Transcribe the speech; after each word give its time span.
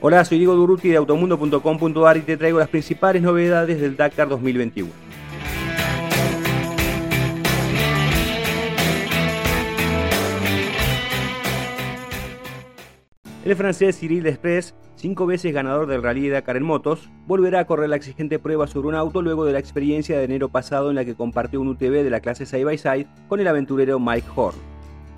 Hola, 0.00 0.24
soy 0.24 0.38
Diego 0.38 0.54
Duruti 0.54 0.90
de 0.90 0.96
automundo.com.ar 0.96 2.16
y 2.18 2.20
te 2.20 2.36
traigo 2.36 2.60
las 2.60 2.68
principales 2.68 3.20
novedades 3.20 3.80
del 3.80 3.96
Dakar 3.96 4.28
2021. 4.28 4.88
El 13.44 13.56
francés 13.56 13.98
Cyril 13.98 14.22
Desprez, 14.22 14.76
cinco 14.94 15.26
veces 15.26 15.52
ganador 15.52 15.88
del 15.88 16.04
Rally 16.04 16.28
Dakar 16.28 16.56
en 16.56 16.62
motos, 16.62 17.10
volverá 17.26 17.58
a 17.58 17.66
correr 17.66 17.88
la 17.88 17.96
exigente 17.96 18.38
prueba 18.38 18.68
sobre 18.68 18.86
un 18.86 18.94
auto 18.94 19.20
luego 19.20 19.44
de 19.46 19.52
la 19.52 19.58
experiencia 19.58 20.16
de 20.16 20.24
enero 20.24 20.48
pasado 20.48 20.90
en 20.90 20.94
la 20.94 21.04
que 21.04 21.16
compartió 21.16 21.60
un 21.60 21.68
UTV 21.68 22.04
de 22.04 22.10
la 22.10 22.20
clase 22.20 22.46
Side 22.46 22.64
by 22.64 22.78
Side 22.78 23.08
con 23.26 23.40
el 23.40 23.48
aventurero 23.48 23.98
Mike 23.98 24.28
Horn. 24.36 24.58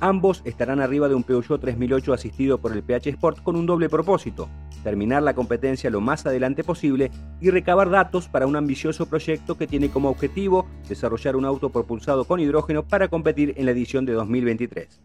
Ambos 0.00 0.42
estarán 0.44 0.80
arriba 0.80 1.08
de 1.08 1.14
un 1.14 1.22
Peugeot 1.22 1.60
3008 1.60 2.12
asistido 2.12 2.58
por 2.58 2.72
el 2.72 2.82
PH 2.82 3.10
Sport 3.10 3.42
con 3.42 3.56
un 3.56 3.66
doble 3.66 3.88
propósito, 3.88 4.48
terminar 4.84 5.22
la 5.22 5.34
competencia 5.34 5.90
lo 5.90 6.00
más 6.00 6.24
adelante 6.26 6.62
posible 6.62 7.10
y 7.40 7.50
recabar 7.50 7.90
datos 7.90 8.28
para 8.28 8.46
un 8.46 8.54
ambicioso 8.54 9.06
proyecto 9.06 9.56
que 9.56 9.66
tiene 9.66 9.88
como 9.88 10.10
objetivo 10.10 10.66
desarrollar 10.88 11.34
un 11.34 11.44
auto 11.44 11.70
propulsado 11.70 12.24
con 12.24 12.38
hidrógeno 12.38 12.84
para 12.84 13.08
competir 13.08 13.54
en 13.56 13.66
la 13.66 13.72
edición 13.72 14.06
de 14.06 14.12
2023. 14.12 15.00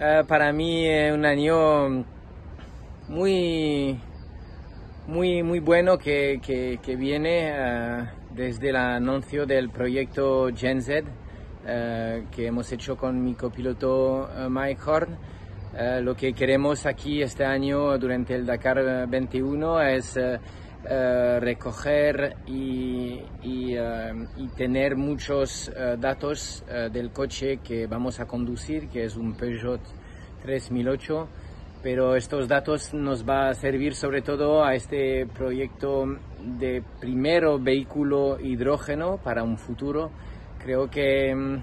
Eh, 0.00 0.22
para 0.26 0.52
mí 0.52 0.86
es 0.86 1.12
un 1.12 1.26
año 1.26 2.04
muy, 3.08 3.98
muy, 5.06 5.42
muy 5.42 5.60
bueno 5.60 5.98
que, 5.98 6.40
que, 6.40 6.96
viene 6.96 7.52
uh, 7.52 8.34
desde 8.34 8.70
el 8.70 8.76
anuncio 8.76 9.44
del 9.44 9.70
proyecto 9.70 10.48
Gen 10.54 10.80
Z 10.80 11.04
eh, 11.70 12.24
que 12.34 12.46
hemos 12.46 12.72
hecho 12.72 12.96
con 12.96 13.22
mi 13.22 13.34
copiloto 13.34 14.30
eh, 14.34 14.48
Mike 14.48 14.80
Horn. 14.86 15.18
Eh, 15.76 16.00
lo 16.02 16.14
que 16.14 16.32
queremos 16.32 16.86
aquí 16.86 17.22
este 17.22 17.44
año 17.44 17.96
durante 17.98 18.34
el 18.34 18.46
Dakar 18.46 19.08
21 19.08 19.80
es 19.82 20.18
recoger 21.40 22.36
y, 22.46 23.20
y, 23.42 23.76
tener 24.56 24.96
muchos 24.96 25.70
datos 25.98 26.64
del 26.92 27.10
coche 27.10 27.58
que 27.58 27.86
vamos 27.86 28.20
a 28.20 28.26
conducir, 28.26 28.88
que 28.88 29.04
es 29.04 29.16
un 29.16 29.34
Peugeot 29.34 29.80
3008 30.42 31.28
pero 31.82 32.16
estos 32.16 32.48
datos 32.48 32.92
nos 32.92 33.28
va 33.28 33.48
a 33.48 33.54
servir 33.54 33.94
sobre 33.94 34.22
todo 34.22 34.64
a 34.64 34.74
este 34.74 35.26
proyecto 35.26 36.06
de 36.42 36.82
primero 37.00 37.58
vehículo 37.58 38.38
hidrógeno 38.40 39.18
para 39.18 39.42
un 39.42 39.58
futuro. 39.58 40.10
Creo 40.62 40.90
que 40.90 41.34
mm, 41.34 41.62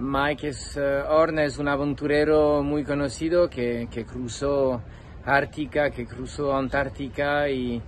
Mike 0.00 0.48
es, 0.48 0.76
uh, 0.76 1.38
es 1.38 1.58
un 1.58 1.68
aventurero 1.68 2.62
muy 2.62 2.82
conocido 2.82 3.48
que, 3.48 3.88
que, 3.90 4.04
cruzó 4.04 4.80
Ártica, 5.24 5.90
que 5.90 6.06
cruzó 6.06 6.56
Antártica 6.56 7.48
y, 7.48 7.80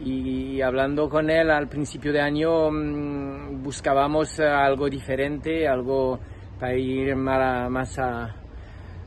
y, 0.00 0.60
hablando 0.62 1.08
con 1.08 1.30
él 1.30 1.50
al 1.50 1.68
principio 1.68 2.12
de 2.12 2.20
año 2.20 2.70
mm, 2.70 3.62
buscábamos 3.62 4.40
algo 4.40 4.88
diferente, 4.88 5.68
algo 5.68 6.18
para 6.58 6.74
ir 6.74 7.14
más, 7.16 7.70
más, 7.70 8.00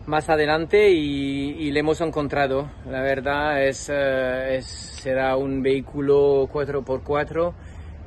más 0.05 0.29
adelante 0.29 0.89
y, 0.91 1.67
y, 1.67 1.71
le 1.71 1.79
hemos 1.79 1.99
encontrado. 2.01 2.69
La 2.89 3.01
verdad 3.01 3.63
es, 3.63 3.89
uh, 3.89 4.53
es 4.53 4.65
será 4.65 5.35
un 5.35 5.63
vehículo 5.63 6.47
4x4 6.47 7.53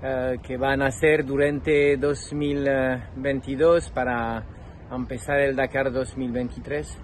eh, 0.01 0.39
que 0.45 0.57
van 0.57 0.81
a 0.81 0.93
ser 0.93 1.25
durante 1.25 1.97
2022 1.97 3.91
para 3.91 4.45
empezar 4.93 5.41
el 5.41 5.57
Dakar 5.57 5.91
2023. 5.91 6.97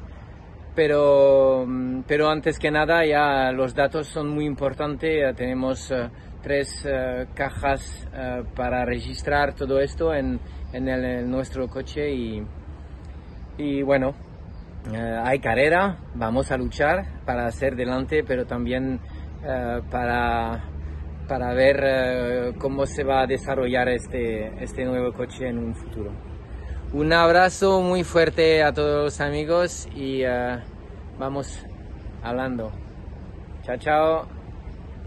Pero, 0.77 1.65
mm, 1.67 2.03
pero 2.07 2.29
antes 2.29 2.57
que 2.57 2.71
nada 2.71 3.05
ya 3.05 3.51
los 3.51 3.75
datos 3.75 4.07
son 4.07 4.29
muy 4.29 4.45
importantes. 4.45 5.35
tenemos 5.35 5.91
eh, 5.91 6.09
tres 6.41 6.87
eh, 6.87 7.27
cajas 7.35 8.07
para 8.55 8.85
registrar 8.85 9.55
todo 9.55 9.81
esto 9.81 10.15
en, 10.15 10.39
en, 10.73 11.29
nuestro 11.29 11.67
coche 11.67 12.13
y, 12.15 12.47
y 13.59 13.83
bueno, 13.83 14.15
hay 15.25 15.41
carrera, 15.41 15.99
vamos 16.15 16.53
a 16.53 16.57
luchar 16.59 17.25
para 17.25 17.47
hacer 17.47 17.75
delante, 17.75 18.23
pero 18.23 18.45
también 18.45 19.01
para 19.91 20.74
para 21.29 21.55
ver 21.55 21.81
eh, 21.83 22.53
cómo 22.59 22.87
se 22.87 23.05
va 23.05 23.23
a 23.23 23.27
desarrollar 23.27 23.89
este, 23.89 24.53
este 24.63 24.85
nuevo 24.85 25.13
coche 25.13 25.49
en 25.49 25.59
un 25.59 25.75
futuro. 25.75 26.13
Un 26.93 27.13
abrazo 27.13 27.81
muy 27.81 28.05
fuerte 28.05 28.63
a 28.63 28.73
todos 28.73 29.05
los 29.05 29.21
amigos 29.21 29.89
y 29.95 30.23
eh, 30.23 30.59
vamos 31.19 31.67
hablando. 32.23 32.71
Chao, 33.63 33.77
chao. 33.79 34.29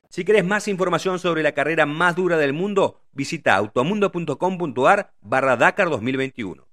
Si 0.10 0.26
querés 0.26 0.46
más 0.46 0.68
información 0.68 1.20
sobre 1.20 1.44
la 1.44 1.52
carrera 1.52 1.86
más 1.86 2.16
dura 2.16 2.38
del 2.38 2.54
mundo, 2.54 3.02
visita 3.14 3.56
automundo.com.ar 3.56 5.12
barra 5.22 5.58
Dakar 5.58 5.90
2021. 5.90 6.67